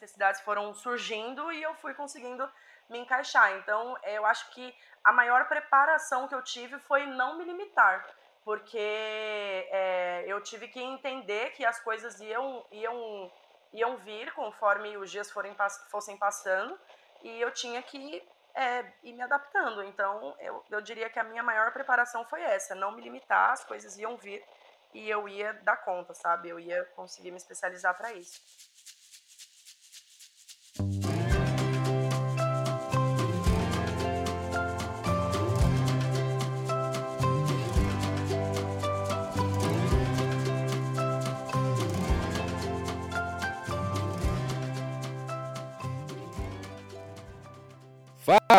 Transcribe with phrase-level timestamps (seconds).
[0.00, 2.48] necessidades foram surgindo e eu fui conseguindo
[2.88, 3.56] me encaixar.
[3.58, 8.06] Então, eu acho que a maior preparação que eu tive foi não me limitar,
[8.44, 8.78] porque
[9.70, 13.32] é, eu tive que entender que as coisas iam, iam,
[13.72, 15.54] iam vir conforme os dias forem,
[15.90, 16.78] fossem passando
[17.22, 19.84] e eu tinha que é, ir me adaptando.
[19.84, 23.64] Então, eu, eu diria que a minha maior preparação foi essa: não me limitar, as
[23.64, 24.42] coisas iam vir
[24.92, 26.48] e eu ia dar conta, sabe?
[26.48, 28.40] Eu ia conseguir me especializar para isso.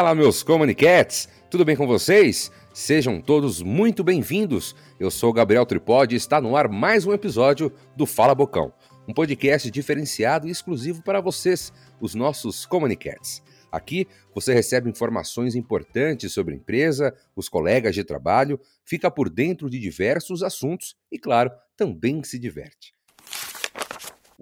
[0.01, 1.29] Fala, meus Comunicats!
[1.47, 2.51] Tudo bem com vocês?
[2.73, 4.75] Sejam todos muito bem-vindos.
[4.99, 8.73] Eu sou Gabriel Tripodi e está no ar mais um episódio do Fala Bocão,
[9.07, 13.43] um podcast diferenciado e exclusivo para vocês, os nossos Comunicats.
[13.71, 19.69] Aqui você recebe informações importantes sobre a empresa, os colegas de trabalho, fica por dentro
[19.69, 22.91] de diversos assuntos e, claro, também se diverte.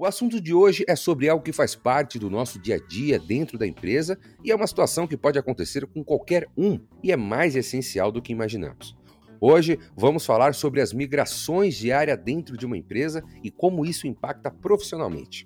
[0.01, 3.19] O assunto de hoje é sobre algo que faz parte do nosso dia a dia
[3.19, 7.17] dentro da empresa e é uma situação que pode acontecer com qualquer um e é
[7.17, 8.95] mais essencial do que imaginamos.
[9.41, 14.07] Hoje vamos falar sobre as migrações de área dentro de uma empresa e como isso
[14.07, 15.45] impacta profissionalmente.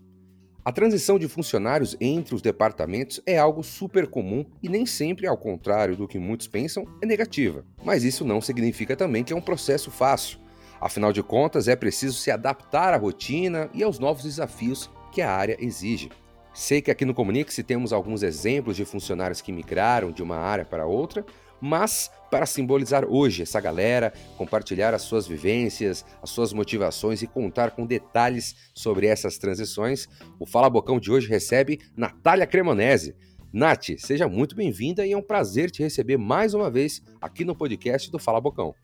[0.63, 5.35] A transição de funcionários entre os departamentos é algo super comum e nem sempre, ao
[5.35, 7.65] contrário do que muitos pensam, é negativa.
[7.83, 10.42] Mas isso não significa também que é um processo fácil.
[10.83, 15.31] Afinal de contas, é preciso se adaptar à rotina e aos novos desafios que a
[15.31, 16.11] área exige.
[16.53, 20.65] Sei que aqui no Comunique-se temos alguns exemplos de funcionários que migraram de uma área
[20.65, 21.25] para outra,
[21.61, 27.71] mas para simbolizar hoje essa galera, compartilhar as suas vivências, as suas motivações e contar
[27.71, 33.15] com detalhes sobre essas transições, o Fala Bocão de hoje recebe Natália Cremonese.
[33.53, 37.55] Nath, seja muito bem-vinda e é um prazer te receber mais uma vez aqui no
[37.55, 38.75] podcast do Fala Bocão.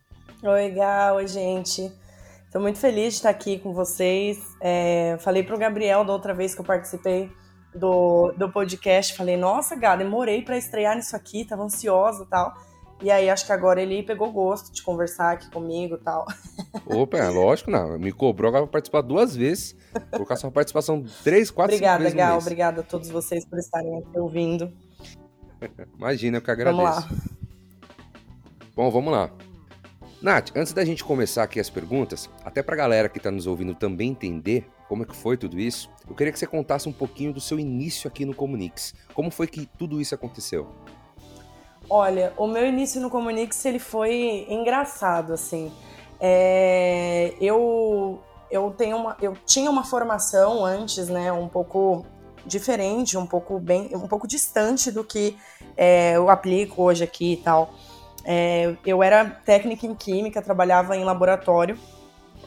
[0.42, 1.92] Oi, Gal, oi, gente.
[2.46, 4.40] Estou muito feliz de estar aqui com vocês.
[4.62, 7.30] É, falei para o Gabriel da outra vez que eu participei
[7.76, 12.54] do, do podcast, falei, nossa, Gá, demorei para estrear nisso aqui, tava ansiosa e tal.
[13.02, 16.26] E aí acho que agora ele pegou gosto de conversar aqui comigo e tal.
[16.88, 18.00] Opa, é lógico, não.
[18.00, 19.76] Me cobrou agora pra participar duas vezes.
[19.94, 23.60] Vou colocar sua participação três, quatro, obrigada, cinco vezes Gal, Obrigada a todos vocês por
[23.60, 24.72] estarem aqui ouvindo.
[25.98, 26.82] Imagina, eu que agradeço.
[26.82, 27.10] Vamos lá.
[28.74, 29.30] Bom, vamos lá.
[30.22, 33.48] Nath, antes da gente começar aqui as perguntas, até para a galera que está nos
[33.48, 36.92] ouvindo também entender como é que foi tudo isso, eu queria que você contasse um
[36.92, 38.94] pouquinho do seu início aqui no Comunix.
[39.14, 40.68] Como foi que tudo isso aconteceu?
[41.90, 45.72] Olha, o meu início no Comunix ele foi engraçado, assim.
[46.20, 52.06] É, eu eu tenho uma, eu tinha uma formação antes, né, um pouco
[52.46, 55.38] diferente, um pouco bem, um pouco distante do que
[55.78, 57.74] é, eu aplico hoje aqui e tal.
[58.32, 61.76] É, eu era técnica em química, trabalhava em laboratório.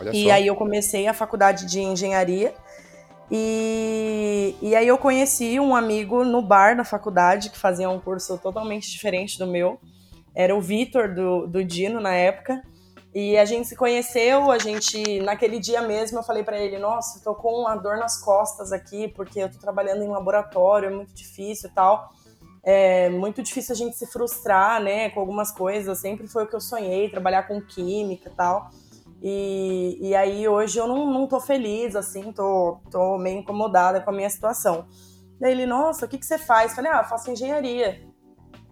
[0.00, 0.30] Olha e só.
[0.30, 2.54] aí eu comecei a faculdade de engenharia.
[3.28, 8.38] E, e aí eu conheci um amigo no bar da faculdade que fazia um curso
[8.38, 9.80] totalmente diferente do meu.
[10.32, 12.62] Era o Vitor do, do Dino na época.
[13.12, 17.20] E a gente se conheceu, a gente, naquele dia mesmo, eu falei para ele, nossa,
[17.24, 21.12] tô com uma dor nas costas aqui, porque eu tô trabalhando em laboratório, é muito
[21.12, 22.08] difícil e tal
[22.62, 25.98] é muito difícil a gente se frustrar, né, com algumas coisas.
[25.98, 28.70] Sempre foi o que eu sonhei, trabalhar com química e tal.
[29.22, 34.10] E, e aí hoje eu não, não tô feliz, assim, tô, tô meio incomodada com
[34.10, 34.86] a minha situação.
[35.40, 36.74] Daí ele, nossa, o que, que você faz?
[36.74, 38.00] Falei, ah, faço engenharia.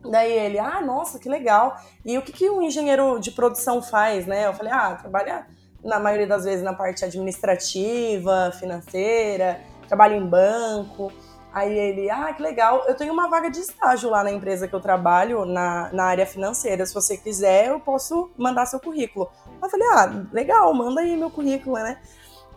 [0.09, 1.77] Daí ele, ah, nossa, que legal.
[2.05, 4.47] E o que, que um engenheiro de produção faz, né?
[4.47, 5.47] Eu falei, ah, trabalha
[5.85, 11.13] na maioria das vezes na parte administrativa, financeira, trabalha em banco.
[11.53, 14.75] Aí ele, ah, que legal, eu tenho uma vaga de estágio lá na empresa que
[14.75, 16.87] eu trabalho, na, na área financeira.
[16.87, 19.29] Se você quiser, eu posso mandar seu currículo.
[19.61, 21.99] Eu falei, ah, legal, manda aí meu currículo, né?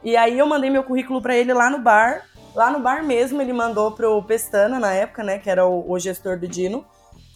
[0.03, 2.25] E aí eu mandei meu currículo para ele lá no bar.
[2.53, 5.39] Lá no bar mesmo, ele mandou pro Pestana na época, né?
[5.39, 6.85] Que era o, o gestor do Dino.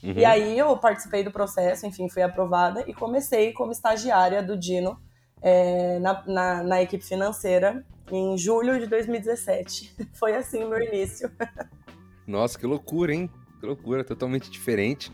[0.03, 0.13] Uhum.
[0.15, 4.95] E aí eu participei do processo, enfim, fui aprovada e comecei como estagiária do Dino
[5.42, 9.95] é, na, na, na equipe financeira em julho de 2017.
[10.13, 11.31] Foi assim o meu início.
[12.25, 13.30] Nossa, que loucura, hein?
[13.60, 15.12] Que loucura, totalmente diferente.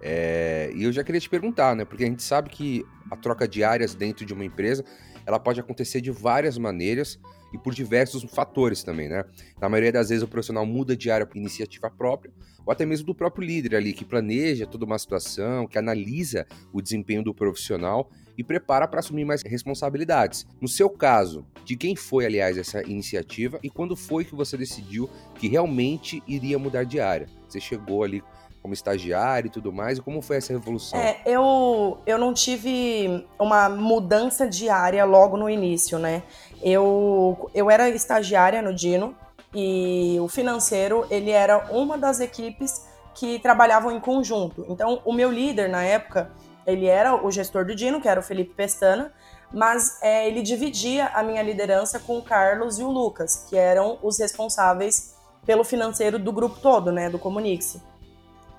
[0.00, 1.84] É, e eu já queria te perguntar, né?
[1.84, 4.84] Porque a gente sabe que a troca de áreas dentro de uma empresa
[5.26, 7.18] ela pode acontecer de várias maneiras
[7.52, 9.24] e por diversos fatores também, né?
[9.60, 12.32] Na maioria das vezes o profissional muda de área por iniciativa própria,
[12.64, 16.80] ou até mesmo do próprio líder ali, que planeja toda uma situação, que analisa o
[16.80, 20.46] desempenho do profissional e prepara para assumir mais responsabilidades.
[20.60, 25.08] No seu caso, de quem foi, aliás, essa iniciativa e quando foi que você decidiu
[25.36, 27.28] que realmente iria mudar de área?
[27.48, 28.22] Você chegou ali
[28.60, 30.98] como estagiário e tudo mais, e como foi essa revolução?
[30.98, 36.22] É, eu, eu não tive uma mudança de área logo no início, né?
[36.62, 39.14] Eu, eu era estagiária no Dino
[39.54, 42.84] e o financeiro, ele era uma das equipes
[43.14, 44.66] que trabalhavam em conjunto.
[44.68, 46.30] Então, o meu líder na época,
[46.66, 49.12] ele era o gestor do Dino, que era o Felipe Pestana,
[49.52, 53.98] mas é, ele dividia a minha liderança com o Carlos e o Lucas, que eram
[54.02, 55.14] os responsáveis
[55.46, 57.80] pelo financeiro do grupo todo, né, do Comunix.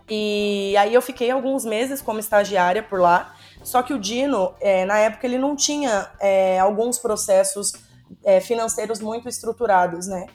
[0.10, 4.86] E aí eu fiquei alguns meses como estagiária por lá, só que o Dino, é,
[4.86, 7.74] na época, ele não tinha é, alguns processos
[8.24, 10.28] é, financeiros muito estruturados, né?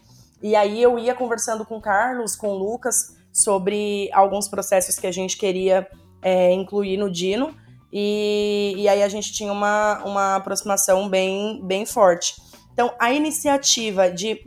[0.43, 5.07] E aí eu ia conversando com o Carlos, com o Lucas, sobre alguns processos que
[5.07, 5.87] a gente queria
[6.23, 7.55] é, incluir no Dino,
[7.93, 12.41] e, e, aí a gente tinha uma, uma aproximação bem, bem forte.
[12.73, 14.41] Então, a iniciativa de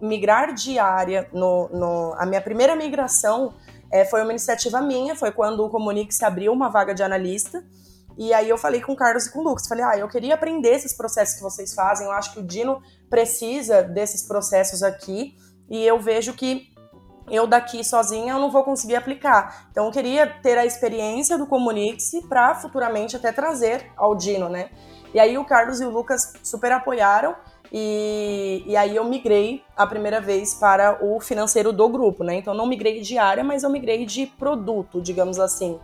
[0.00, 3.52] migrar de área, no, no, a minha primeira migração
[3.92, 7.62] é, foi uma iniciativa minha, foi quando o Comunix abriu uma vaga de analista,
[8.16, 10.34] e aí eu falei com o Carlos e com o Lucas, falei, ah, eu queria
[10.34, 12.80] aprender esses processos que vocês fazem, eu acho que o Dino
[13.10, 15.34] precisa desses processos aqui,
[15.68, 16.74] e eu vejo que
[17.30, 19.68] eu daqui sozinha eu não vou conseguir aplicar.
[19.70, 24.70] Então eu queria ter a experiência do Comunix para futuramente até trazer ao Dino, né?
[25.12, 27.34] E aí o Carlos e o Lucas super apoiaram
[27.72, 32.36] e, e aí eu migrei a primeira vez para o financeiro do grupo, né?
[32.36, 35.80] Então não migrei de área, mas eu migrei de produto, digamos assim.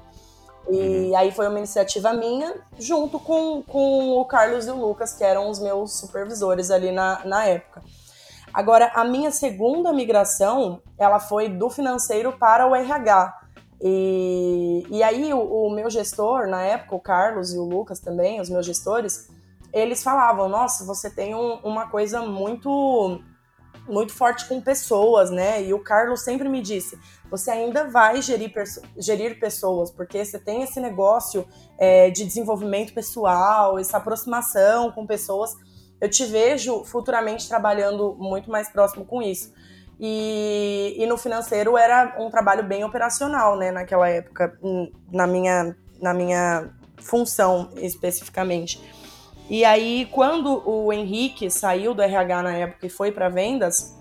[0.69, 1.17] E uhum.
[1.17, 5.51] aí foi uma iniciativa minha, junto com, com o Carlos e o Lucas, que eram
[5.51, 7.83] os meus supervisores ali na, na época.
[8.53, 13.41] Agora, a minha segunda migração, ela foi do financeiro para o RH.
[13.81, 18.41] E, e aí o, o meu gestor, na época, o Carlos e o Lucas também,
[18.41, 19.29] os meus gestores,
[19.73, 23.21] eles falavam, nossa, você tem um, uma coisa muito
[23.89, 25.63] muito forte com pessoas, né?
[25.63, 26.99] E o Carlos sempre me disse:
[27.31, 28.53] você ainda vai gerir,
[28.97, 31.47] gerir pessoas, porque você tem esse negócio
[31.79, 35.55] é, de desenvolvimento pessoal, essa aproximação com pessoas.
[36.01, 39.53] Eu te vejo futuramente trabalhando muito mais próximo com isso.
[40.01, 43.71] E, e no financeiro era um trabalho bem operacional, né?
[43.71, 44.59] Naquela época,
[45.13, 48.81] na minha, na minha função especificamente.
[49.53, 53.95] E aí, quando o Henrique saiu do RH na época e foi para vendas,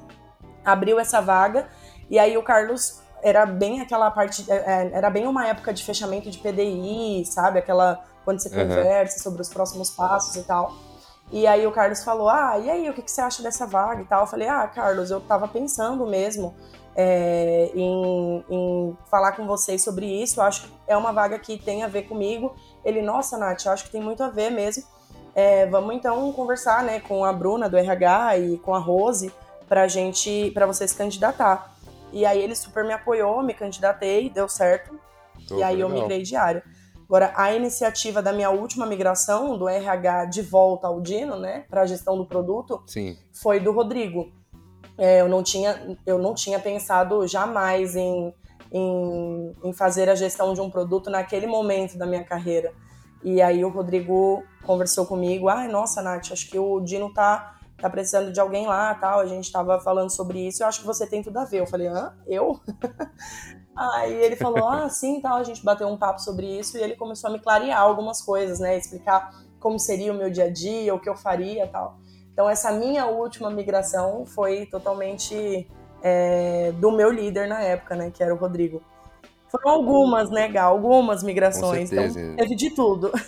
[0.64, 1.68] abriu essa vaga.
[2.10, 5.84] E aí o Carlos era bem aquela parte, é, é, era bem uma época de
[5.84, 7.60] fechamento de PDI, sabe?
[7.60, 8.66] Aquela quando você uhum.
[8.66, 10.74] conversa sobre os próximos passos e tal.
[11.34, 14.04] E aí o Carlos falou: Ah, e aí, o que, que você acha dessa vaga
[14.04, 14.22] e tal?
[14.22, 16.56] Eu falei: Ah, Carlos, eu tava pensando mesmo
[16.96, 20.40] é, em, em, falar com vocês sobre isso.
[20.40, 22.56] Eu acho que é uma vaga que tem a ver comigo.
[22.86, 24.86] Ele, nossa, Nath, eu acho que tem muito a ver mesmo.
[25.34, 29.32] É, vamos então conversar, né, com a Bruna do RH e com a Rose
[29.68, 31.76] pra gente, para você se candidatar.
[32.12, 35.00] E aí ele super me apoiou, me candidatei, deu certo.
[35.48, 35.90] Tô e aí legal.
[35.90, 36.64] eu migrei de área.
[37.06, 41.82] Agora, a iniciativa da minha última migração, do RH de volta ao Dino, né, para
[41.82, 43.18] a gestão do produto, Sim.
[43.34, 44.32] foi do Rodrigo.
[44.98, 48.34] É, eu, não tinha, eu não tinha pensado jamais em,
[48.72, 52.74] em, em fazer a gestão de um produto naquele momento da minha carreira.
[53.24, 57.56] E aí o Rodrigo conversou comigo, ai, ah, nossa, Nath, acho que o Dino tá,
[57.78, 60.88] tá precisando de alguém lá, tal, a gente tava falando sobre isso, eu acho que
[60.88, 61.60] você tem tudo a ver.
[61.60, 62.14] Eu falei, hã?
[62.28, 62.60] Eu?
[63.76, 66.96] aí ele falou, ah, sim, tal, a gente bateu um papo sobre isso e ele
[66.96, 70.94] começou a me clarear algumas coisas, né, explicar como seria o meu dia a dia,
[70.94, 72.00] o que eu faria, tal.
[72.34, 75.70] Então essa minha última migração foi totalmente
[76.02, 78.82] é, do meu líder na época, né, que era o Rodrigo.
[79.52, 80.72] Foram algumas, né, Gal?
[80.72, 81.92] Algumas migrações.
[81.92, 83.12] Então, teve de tudo.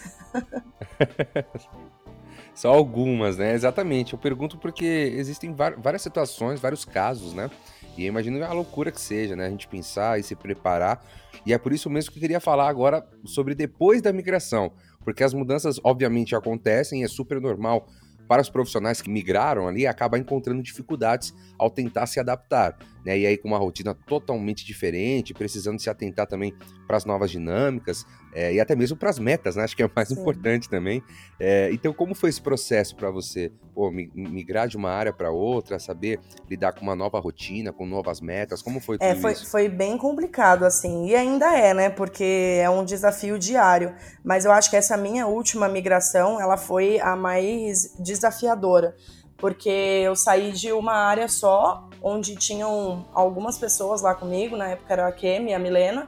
[2.56, 3.54] Só algumas, né?
[3.54, 4.14] Exatamente.
[4.14, 7.50] Eu pergunto porque existem várias situações, vários casos, né?
[7.98, 9.48] E eu imagino a loucura que seja, né?
[9.48, 11.04] A gente pensar e se preparar.
[11.46, 14.72] E é por isso mesmo que eu queria falar agora sobre depois da migração.
[15.04, 17.88] Porque as mudanças, obviamente, acontecem e é super normal
[18.28, 22.78] para os profissionais que migraram ali acabar encontrando dificuldades ao tentar se adaptar.
[23.06, 23.18] Né?
[23.18, 26.54] E aí com uma rotina totalmente diferente, precisando se atentar também
[26.88, 29.64] para as novas dinâmicas é, e até mesmo para as metas, né?
[29.64, 30.20] Acho que é o mais Sim.
[30.20, 31.04] importante também.
[31.40, 33.52] É, então, como foi esse processo para você?
[33.74, 36.20] Pô, migrar de uma área para outra, saber
[36.50, 39.50] lidar com uma nova rotina, com novas metas, como foi é, tudo é, foi, isso?
[39.50, 41.90] Foi bem complicado, assim, e ainda é, né?
[41.90, 43.94] Porque é um desafio diário.
[44.24, 48.96] Mas eu acho que essa minha última migração, ela foi a mais desafiadora
[49.44, 54.94] porque eu saí de uma área só, onde tinham algumas pessoas lá comigo, na época
[54.94, 56.08] era a Kemi e a Milena,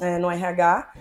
[0.00, 0.92] é, no RH,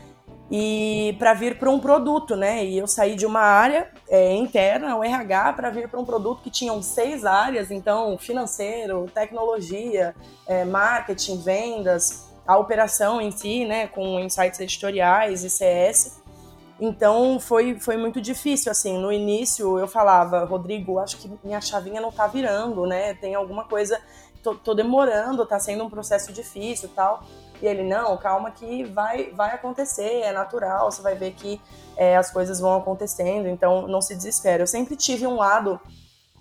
[0.50, 2.66] e para vir para um produto, né?
[2.66, 6.42] E eu saí de uma área é, interna, o RH, para vir para um produto
[6.42, 10.16] que tinham seis áreas, então financeiro, tecnologia,
[10.48, 13.86] é, marketing, vendas, a operação em si, né?
[13.86, 16.17] Com insights editoriais e CS.
[16.80, 22.00] Então foi, foi muito difícil, assim, no início eu falava, Rodrigo, acho que minha chavinha
[22.00, 24.00] não tá virando, né, tem alguma coisa,
[24.44, 27.24] tô, tô demorando, tá sendo um processo difícil tal.
[27.60, 31.60] E ele, não, calma que vai, vai acontecer, é natural, você vai ver que
[31.96, 34.62] é, as coisas vão acontecendo, então não se desespere.
[34.62, 35.82] Eu sempre tive um lado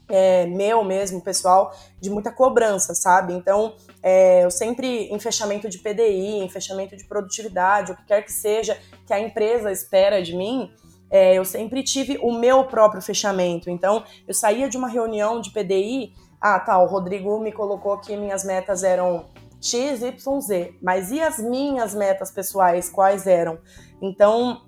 [0.08, 3.32] é, meu mesmo, pessoal, de muita cobrança, sabe?
[3.32, 8.22] Então, é, eu sempre, em fechamento de PDI, em fechamento de produtividade, o que quer
[8.22, 10.70] que seja que a empresa espera de mim,
[11.10, 13.70] é, eu sempre tive o meu próprio fechamento.
[13.70, 18.16] Então, eu saía de uma reunião de PDI, ah, tá, o Rodrigo me colocou que
[18.16, 19.26] minhas metas eram
[19.60, 23.58] X, Y, Z, mas e as minhas metas pessoais, quais eram?
[24.00, 24.65] Então,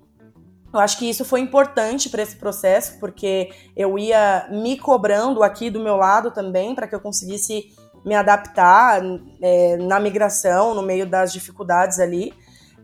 [0.73, 5.69] eu acho que isso foi importante para esse processo, porque eu ia me cobrando aqui
[5.69, 7.73] do meu lado também, para que eu conseguisse
[8.05, 9.01] me adaptar
[9.41, 12.33] é, na migração, no meio das dificuldades ali.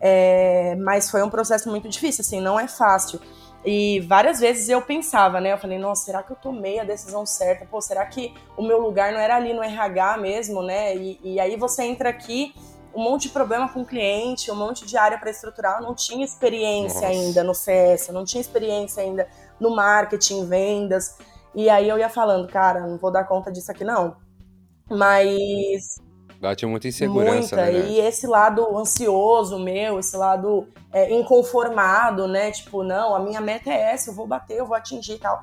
[0.01, 3.19] É, mas foi um processo muito difícil, assim, não é fácil.
[3.63, 5.53] E várias vezes eu pensava, né?
[5.53, 7.65] Eu falei, nossa, será que eu tomei a decisão certa?
[7.65, 10.95] Pô, será que o meu lugar não era ali no RH mesmo, né?
[10.95, 12.53] E, e aí você entra aqui
[12.95, 15.79] um monte de problema com o cliente, um monte de área para estruturar.
[15.79, 17.07] Eu não tinha experiência Nossa.
[17.07, 19.27] ainda no CS, eu não tinha experiência ainda
[19.59, 21.17] no marketing, vendas.
[21.53, 24.15] E aí eu ia falando, cara, não vou dar conta disso aqui não.
[24.89, 25.99] Mas
[26.39, 27.71] Bate muita insegurança, muita.
[27.71, 27.87] né?
[27.89, 32.51] E esse lado ansioso meu, esse lado é, inconformado, né?
[32.51, 35.41] Tipo, não, a minha meta é essa, eu vou bater, eu vou atingir e tal.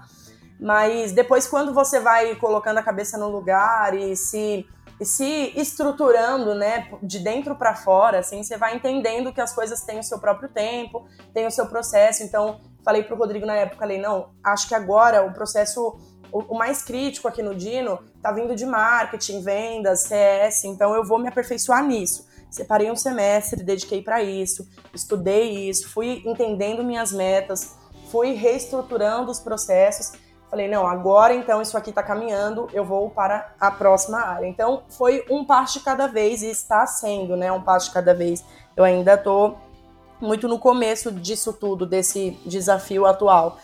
[0.60, 4.64] Mas depois, quando você vai colocando a cabeça no lugar e se
[5.02, 9.82] e se estruturando, né, de dentro para fora, assim, você vai entendendo que as coisas
[9.82, 11.04] têm o seu próprio tempo,
[11.34, 12.22] têm o seu processo.
[12.22, 15.98] Então, falei pro Rodrigo na época, falei, não, acho que agora o processo
[16.30, 21.18] o, mais crítico aqui no Dino tá vindo de marketing, vendas, CS, então eu vou
[21.18, 22.28] me aperfeiçoar nisso.
[22.48, 27.76] Separei um semestre, dediquei para isso, estudei isso, fui entendendo minhas metas,
[28.08, 30.12] fui reestruturando os processos
[30.52, 34.46] Falei, não, agora então isso aqui está caminhando, eu vou para a próxima área.
[34.46, 38.12] Então foi um passo de cada vez e está sendo, né, um passo de cada
[38.12, 38.44] vez.
[38.76, 39.56] Eu ainda estou
[40.20, 43.56] muito no começo disso tudo, desse desafio atual.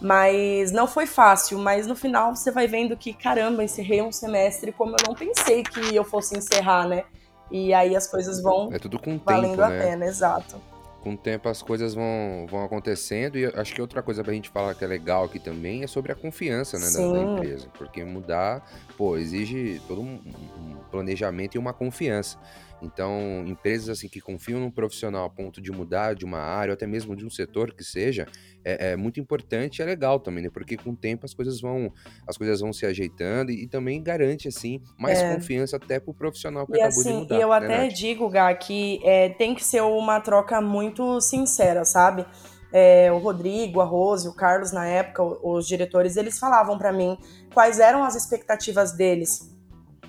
[0.00, 4.72] Mas não foi fácil, mas no final você vai vendo que, caramba, encerrei um semestre
[4.72, 7.04] como eu não pensei que eu fosse encerrar, né?
[7.50, 9.78] E aí as coisas vão é tudo com valendo tempo, a né?
[9.78, 10.69] pena, exato
[11.02, 14.50] com o tempo as coisas vão, vão acontecendo e acho que outra coisa pra gente
[14.50, 18.04] falar que é legal aqui também é sobre a confiança né, da, da, empresa, porque
[18.04, 18.64] mudar,
[18.96, 20.20] pô, exige todo um,
[20.58, 22.38] um planejamento e uma confiança.
[22.82, 26.74] Então, empresas assim que confiam num profissional a ponto de mudar de uma área ou
[26.74, 28.26] até mesmo de um setor que seja,
[28.64, 30.50] é, é muito importante e é legal também, né?
[30.50, 31.92] Porque com o tempo as coisas vão,
[32.26, 35.34] as coisas vão se ajeitando e, e também garante assim mais é.
[35.34, 37.36] confiança até pro profissional que e acabou assim, de mudar.
[37.36, 37.94] E eu né, até Nath?
[37.94, 42.26] digo, Gá, que é, tem que ser uma troca muito sincera, sabe?
[42.72, 47.18] É, o Rodrigo, a Rose, o Carlos na época, os diretores, eles falavam para mim
[47.52, 49.59] quais eram as expectativas deles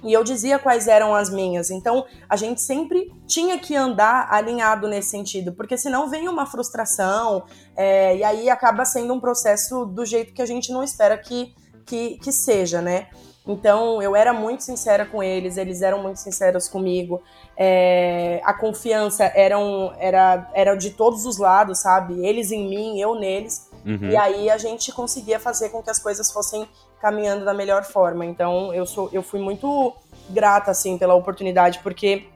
[0.03, 1.69] e eu dizia quais eram as minhas.
[1.69, 7.43] Então, a gente sempre tinha que andar alinhado nesse sentido, porque senão vem uma frustração,
[7.75, 11.53] é, e aí acaba sendo um processo do jeito que a gente não espera que,
[11.85, 13.07] que, que seja, né?
[13.47, 17.21] Então, eu era muito sincera com eles, eles eram muito sinceros comigo.
[17.57, 22.23] É, a confiança era, um, era, era de todos os lados, sabe?
[22.25, 23.67] Eles em mim, eu neles.
[23.83, 24.09] Uhum.
[24.11, 26.67] E aí a gente conseguia fazer com que as coisas fossem
[27.01, 28.25] caminhando da melhor forma.
[28.25, 29.93] Então eu sou, eu fui muito
[30.29, 32.27] grata assim pela oportunidade, porque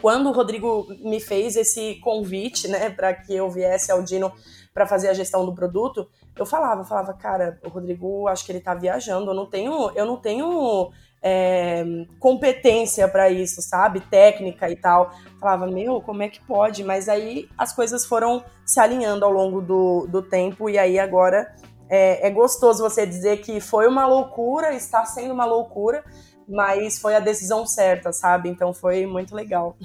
[0.00, 4.32] quando o Rodrigo me fez esse convite, né, para que eu viesse ao Dino
[4.72, 8.60] para fazer a gestão do produto, eu falava, falava, cara, o Rodrigo, acho que ele
[8.60, 10.90] tá viajando, eu não tenho, eu não tenho
[11.22, 11.84] é,
[12.18, 15.12] competência para isso, sabe, técnica e tal.
[15.38, 16.82] falava, meu, como é que pode?
[16.82, 21.54] Mas aí as coisas foram se alinhando ao longo do, do tempo e aí agora
[21.90, 26.04] é, é gostoso você dizer que foi uma loucura, está sendo uma loucura,
[26.48, 28.48] mas foi a decisão certa, sabe?
[28.48, 29.76] Então foi muito legal.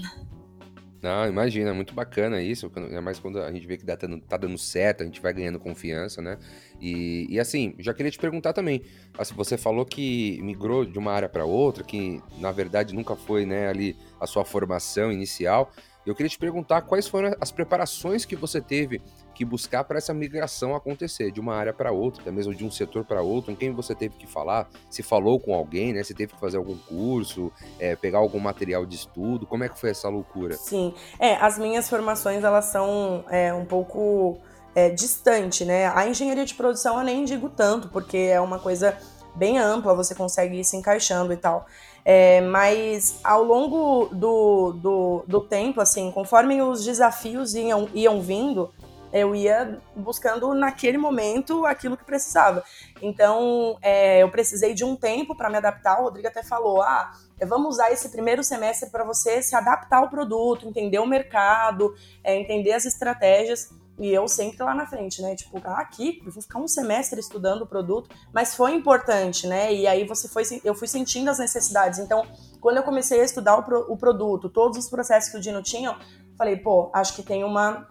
[1.02, 4.38] Não, imagina, muito bacana isso, é mais quando a gente vê que tá dando, tá
[4.38, 6.40] dando certo, a gente vai ganhando confiança, né?
[6.82, 8.82] E, e assim, já queria te perguntar também,
[9.16, 13.46] assim, você falou que migrou de uma área para outra, que na verdade nunca foi,
[13.46, 15.72] né, ali a sua formação inicial.
[16.06, 19.02] Eu queria te perguntar quais foram as preparações que você teve
[19.34, 22.72] que buscar para essa migração acontecer de uma área para outra, até mesmo de um
[22.72, 26.04] setor para outro, em quem você teve que falar, se falou com alguém, né?
[26.04, 29.80] Se teve que fazer algum curso, é, pegar algum material de estudo, como é que
[29.80, 30.56] foi essa loucura?
[30.56, 34.38] Sim, é, as minhas formações elas são é, um pouco
[34.76, 35.88] é, distante, né?
[35.88, 38.98] A engenharia de produção eu nem digo tanto, porque é uma coisa
[39.36, 41.66] bem ampla, você consegue ir se encaixando e tal.
[42.08, 48.72] É, mas ao longo do, do, do, tempo, assim, conforme os desafios iam, iam vindo,
[49.12, 52.64] eu ia buscando naquele momento aquilo que precisava.
[53.02, 56.00] Então, é, eu precisei de um tempo para me adaptar.
[56.00, 57.12] O Rodrigo até falou: ah,
[57.48, 62.36] vamos usar esse primeiro semestre para você se adaptar ao produto, entender o mercado, é,
[62.36, 63.70] entender as estratégias.
[63.98, 65.36] E eu sempre lá na frente, né?
[65.36, 69.74] Tipo, ah, aqui, eu vou ficar um semestre estudando o produto, mas foi importante, né?
[69.74, 72.00] E aí você foi, eu fui sentindo as necessidades.
[72.00, 72.26] Então,
[72.60, 75.62] quando eu comecei a estudar o, pro, o produto, todos os processos que o Dino
[75.64, 75.98] tinha,
[76.38, 77.88] falei, pô, acho que tem uma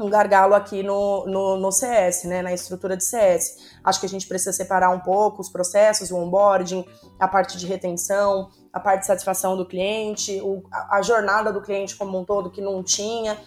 [0.00, 3.56] um gargalo aqui no, no, no, CS, né, na estrutura de CS.
[3.84, 6.84] Acho que a gente precisa separar um pouco os processos, o onboarding,
[7.18, 11.60] a parte de retenção, a parte de satisfação do cliente, o, a, a jornada do
[11.60, 13.38] cliente como um todo que não tinha.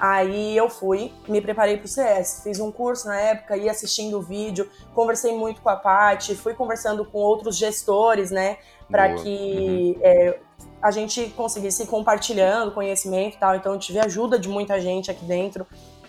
[0.00, 4.18] Aí eu fui, me preparei para o CS, fiz um curso na época, ia assistindo
[4.18, 8.56] o vídeo, conversei muito com a Paty, fui conversando com outros gestores, né,
[8.88, 10.00] para que uhum.
[10.02, 10.38] é,
[10.80, 13.54] a gente conseguisse ir compartilhando conhecimento e tal.
[13.54, 15.66] Então eu tive ajuda de muita gente aqui dentro,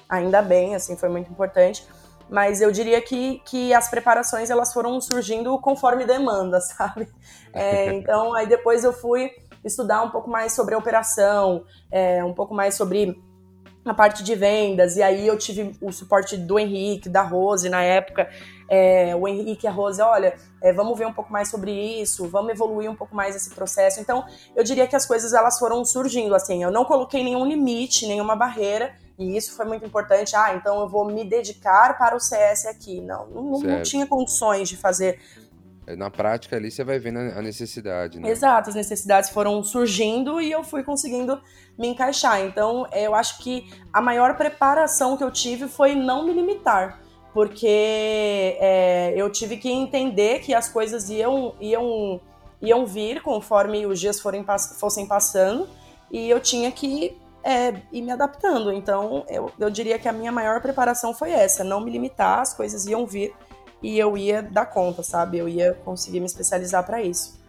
[0.07, 1.85] ainda bem, assim, foi muito importante.
[2.29, 7.09] Mas eu diria que, que as preparações elas foram surgindo conforme demanda, sabe?
[7.53, 9.29] É, então aí depois eu fui
[9.65, 13.21] estudar um pouco mais sobre a operação, é, um pouco mais sobre
[13.83, 17.81] na parte de vendas, e aí eu tive o suporte do Henrique, da Rose na
[17.83, 18.29] época.
[18.69, 22.27] É, o Henrique e a Rose, olha, é, vamos ver um pouco mais sobre isso,
[22.27, 23.99] vamos evoluir um pouco mais esse processo.
[23.99, 24.23] Então,
[24.55, 28.35] eu diria que as coisas elas foram surgindo, assim, eu não coloquei nenhum limite, nenhuma
[28.35, 30.35] barreira, e isso foi muito importante.
[30.35, 33.01] Ah, então eu vou me dedicar para o CS aqui.
[33.01, 35.19] Não, não, não tinha condições de fazer
[35.87, 38.29] na prática ali você vai vendo a necessidade, né?
[38.29, 41.41] Exato, as necessidades foram surgindo e eu fui conseguindo
[41.77, 42.41] me encaixar.
[42.41, 47.01] Então, eu acho que a maior preparação que eu tive foi não me limitar,
[47.33, 52.21] porque é, eu tive que entender que as coisas iam, iam,
[52.61, 54.45] iam vir conforme os dias forem,
[54.79, 55.67] fossem passando
[56.11, 58.71] e eu tinha que é, ir me adaptando.
[58.71, 62.53] Então, eu, eu diria que a minha maior preparação foi essa, não me limitar, as
[62.53, 63.33] coisas iam vir
[63.81, 65.37] e eu ia dar conta, sabe?
[65.37, 67.39] Eu ia conseguir me especializar para isso.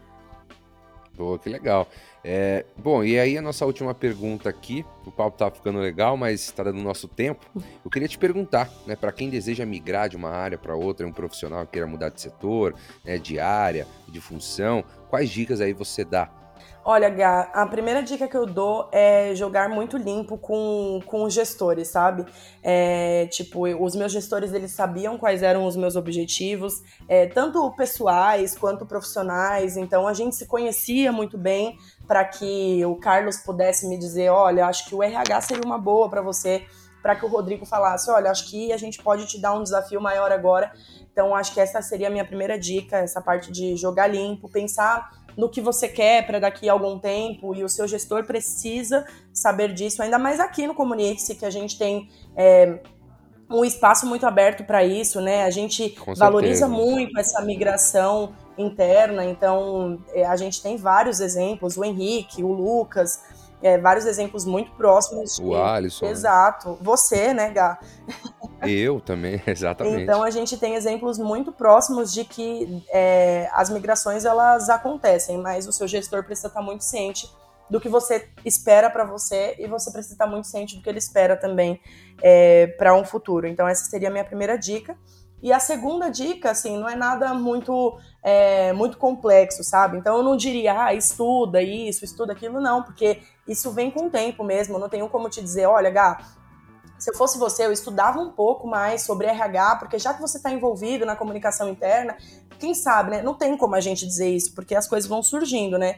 [1.16, 1.86] Pô, que legal.
[2.24, 6.40] É, bom, e aí a nossa última pergunta aqui, o papo tá ficando legal, mas
[6.40, 7.44] está dando nosso tempo.
[7.84, 11.12] Eu queria te perguntar, né, para quem deseja migrar de uma área para outra, um
[11.12, 16.04] profissional que queira mudar de setor, né, de área, de função, quais dicas aí você
[16.04, 16.30] dá
[16.84, 21.32] Olha, Gá, a primeira dica que eu dou é jogar muito limpo com, com os
[21.32, 22.26] gestores, sabe?
[22.60, 28.58] É, tipo, os meus gestores, eles sabiam quais eram os meus objetivos, é, tanto pessoais
[28.58, 33.96] quanto profissionais, então a gente se conhecia muito bem para que o Carlos pudesse me
[33.96, 36.66] dizer, olha, acho que o RH seria uma boa para você,
[37.00, 40.00] para que o Rodrigo falasse, olha, acho que a gente pode te dar um desafio
[40.00, 40.72] maior agora.
[41.12, 45.10] Então, acho que essa seria a minha primeira dica, essa parte de jogar limpo, pensar
[45.36, 49.72] no que você quer para daqui a algum tempo e o seu gestor precisa saber
[49.72, 52.80] disso, ainda mais aqui no Comunique-se, que a gente tem é,
[53.50, 55.44] um espaço muito aberto para isso, né?
[55.44, 61.84] A gente valoriza muito essa migração interna, então é, a gente tem vários exemplos, o
[61.84, 63.20] Henrique, o Lucas,
[63.62, 65.38] é, vários exemplos muito próximos.
[65.38, 66.06] O Alisson.
[66.06, 66.76] Exato.
[66.80, 67.78] Você, né, Gá?
[68.66, 70.02] Eu também, exatamente.
[70.02, 75.66] Então a gente tem exemplos muito próximos de que é, as migrações elas acontecem, mas
[75.66, 77.30] o seu gestor precisa estar muito ciente
[77.70, 80.98] do que você espera para você e você precisa estar muito ciente do que ele
[80.98, 81.80] espera também
[82.22, 83.46] é, para um futuro.
[83.46, 84.96] Então essa seria a minha primeira dica.
[85.42, 89.98] E a segunda dica, assim, não é nada muito é, muito complexo, sabe?
[89.98, 94.10] Então eu não diria, ah, estuda isso, estuda aquilo, não, porque isso vem com o
[94.10, 94.76] tempo mesmo.
[94.76, 96.18] Eu não tenho como te dizer, olha, Gá,
[96.96, 100.36] se eu fosse você, eu estudava um pouco mais sobre RH, porque já que você
[100.36, 102.16] está envolvido na comunicação interna,
[102.60, 103.22] quem sabe, né?
[103.22, 105.96] Não tem como a gente dizer isso, porque as coisas vão surgindo, né?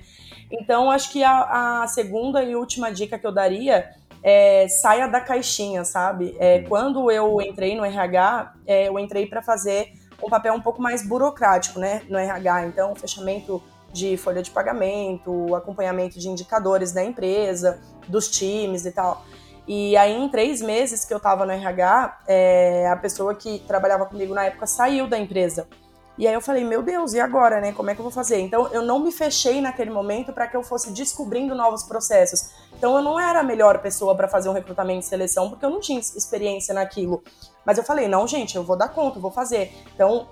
[0.50, 3.90] Então, acho que a, a segunda e última dica que eu daria
[4.24, 6.34] é saia da caixinha, sabe?
[6.40, 10.80] É, quando eu entrei no RH, é, eu entrei para fazer um papel um pouco
[10.80, 12.66] mais burocrático, né, no RH.
[12.66, 19.22] Então, fechamento de folha de pagamento, acompanhamento de indicadores da empresa, dos times e tal.
[19.68, 24.06] E aí, em três meses que eu estava no RH, é, a pessoa que trabalhava
[24.06, 25.68] comigo na época saiu da empresa.
[26.16, 27.72] E aí eu falei, meu Deus, e agora, né?
[27.72, 28.38] Como é que eu vou fazer?
[28.38, 32.50] Então eu não me fechei naquele momento para que eu fosse descobrindo novos processos.
[32.76, 35.70] Então eu não era a melhor pessoa para fazer um recrutamento de seleção porque eu
[35.70, 37.22] não tinha experiência naquilo.
[37.64, 39.72] Mas eu falei, não, gente, eu vou dar conta, eu vou fazer.
[39.92, 40.28] Então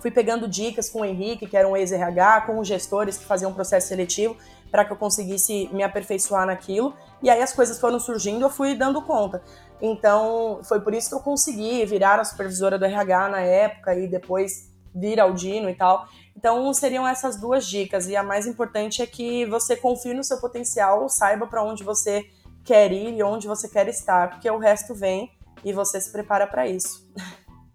[0.00, 3.50] fui pegando dicas com o Henrique, que era um ex-RH, com os gestores que faziam
[3.50, 4.36] um processo seletivo,
[4.70, 6.94] para que eu conseguisse me aperfeiçoar naquilo.
[7.20, 9.42] E aí as coisas foram surgindo, eu fui dando conta.
[9.80, 14.06] Então, foi por isso que eu consegui virar a supervisora do RH na época e
[14.06, 16.08] depois vir ao Dino e tal.
[16.36, 18.08] Então, seriam essas duas dicas.
[18.08, 22.24] E a mais importante é que você confie no seu potencial, saiba para onde você
[22.64, 25.30] quer ir e onde você quer estar, porque o resto vem
[25.64, 27.10] e você se prepara para isso.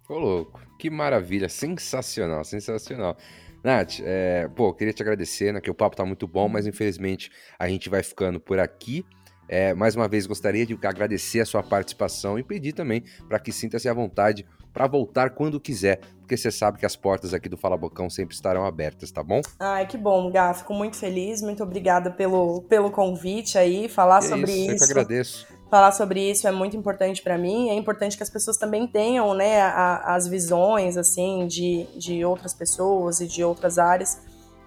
[0.08, 3.18] Ô, louco, que maravilha, sensacional, sensacional.
[3.64, 7.32] Nath, é, pô, queria te agradecer, né, que o papo tá muito bom, mas infelizmente
[7.58, 9.06] a gente vai ficando por aqui.
[9.48, 13.52] É, mais uma vez, gostaria de agradecer a sua participação e pedir também para que
[13.52, 17.56] sinta-se à vontade para voltar quando quiser, porque você sabe que as portas aqui do
[17.56, 19.42] Fala Bocão sempre estarão abertas, tá bom?
[19.60, 20.54] Ai, que bom, Gá.
[20.54, 24.76] Fico muito feliz, muito obrigada pelo, pelo convite aí, falar que sobre isso.
[24.76, 24.84] isso.
[24.84, 25.48] Eu que agradeço.
[25.70, 27.70] Falar sobre isso é muito importante para mim.
[27.70, 32.54] É importante que as pessoas também tenham, né, a, as visões, assim, de, de outras
[32.54, 34.20] pessoas e de outras áreas.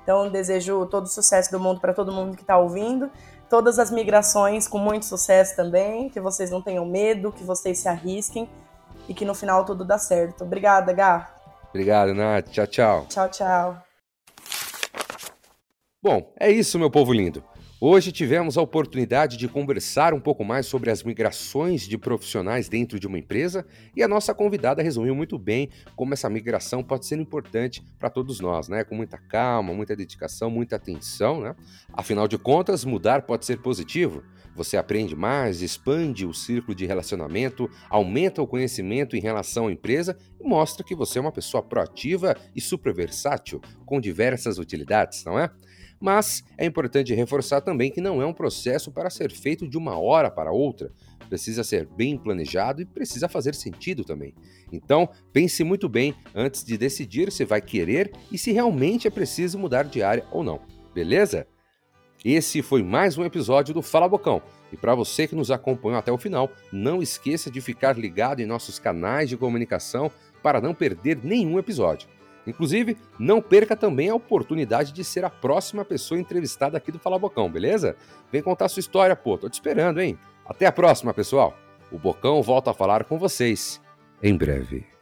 [0.02, 3.10] Então, desejo todo o sucesso do mundo para todo mundo que está ouvindo
[3.48, 7.88] todas as migrações com muito sucesso também, que vocês não tenham medo, que vocês se
[7.88, 8.48] arrisquem
[9.08, 10.44] e que no final tudo dá certo.
[10.44, 11.30] Obrigada, Gá.
[11.70, 12.48] Obrigado, Nath.
[12.50, 13.06] Tchau, tchau.
[13.08, 13.82] Tchau, tchau.
[16.02, 17.42] Bom, é isso, meu povo lindo.
[17.78, 22.98] Hoje tivemos a oportunidade de conversar um pouco mais sobre as migrações de profissionais dentro
[22.98, 27.18] de uma empresa e a nossa convidada resumiu muito bem como essa migração pode ser
[27.18, 28.82] importante para todos nós, né?
[28.82, 31.54] Com muita calma, muita dedicação, muita atenção, né?
[31.92, 34.22] Afinal de contas, mudar pode ser positivo.
[34.56, 40.16] Você aprende mais, expande o círculo de relacionamento, aumenta o conhecimento em relação à empresa
[40.40, 45.38] e mostra que você é uma pessoa proativa e super versátil, com diversas utilidades, não
[45.38, 45.50] é?
[46.00, 49.98] Mas é importante reforçar também que não é um processo para ser feito de uma
[49.98, 50.90] hora para outra.
[51.28, 54.34] Precisa ser bem planejado e precisa fazer sentido também.
[54.72, 59.58] Então, pense muito bem antes de decidir se vai querer e se realmente é preciso
[59.58, 60.60] mudar de área ou não.
[60.94, 61.46] Beleza?
[62.24, 64.42] Esse foi mais um episódio do Fala Bocão.
[64.72, 68.46] E para você que nos acompanhou até o final, não esqueça de ficar ligado em
[68.46, 70.10] nossos canais de comunicação
[70.42, 72.08] para não perder nenhum episódio.
[72.46, 77.18] Inclusive, não perca também a oportunidade de ser a próxima pessoa entrevistada aqui do Fala
[77.18, 77.96] Bocão, beleza?
[78.30, 80.18] Vem contar sua história, pô, tô te esperando, hein?
[80.44, 81.56] Até a próxima, pessoal.
[81.90, 83.80] O Bocão volta a falar com vocês
[84.22, 84.95] em breve.